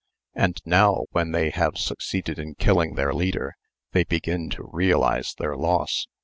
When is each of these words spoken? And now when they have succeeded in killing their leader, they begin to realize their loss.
And 0.33 0.59
now 0.65 1.05
when 1.11 1.31
they 1.31 1.51
have 1.51 1.77
succeeded 1.77 2.39
in 2.39 2.55
killing 2.55 2.95
their 2.95 3.13
leader, 3.13 3.53
they 3.91 4.03
begin 4.03 4.49
to 4.49 4.67
realize 4.73 5.35
their 5.37 5.55
loss. 5.55 6.07